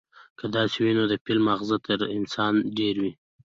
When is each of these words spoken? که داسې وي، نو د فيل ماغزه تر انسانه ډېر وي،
که 0.39 0.45
داسې 0.55 0.77
وي، 0.83 0.91
نو 0.97 1.03
د 1.11 1.13
فيل 1.23 1.39
ماغزه 1.47 1.77
تر 1.87 1.99
انسانه 2.17 2.59
ډېر 2.77 2.95
وي، 3.01 3.11